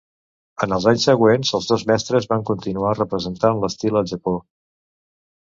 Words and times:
En 0.65 0.71
els 0.77 0.85
anys 0.91 1.03
següents 1.09 1.51
els 1.59 1.67
dos 1.71 1.83
mestres 1.91 2.27
van 2.33 2.47
continuar 2.49 2.95
representant 3.01 3.61
l'estil 3.67 4.01
al 4.03 4.11
Japó. 4.15 4.37